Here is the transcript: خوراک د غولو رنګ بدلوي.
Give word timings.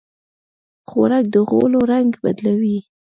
خوراک 0.89 1.25
د 1.33 1.35
غولو 1.49 1.79
رنګ 1.91 2.11
بدلوي. 2.23 2.77